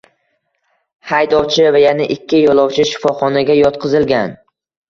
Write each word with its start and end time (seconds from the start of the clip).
Haydovchi 1.09 1.67
va 1.77 1.83
yana 1.83 2.09
ikki 2.17 2.41
yo‘lovchi 2.47 2.89
shifoxonaga 2.93 3.59
yotqizilgan 3.63 4.35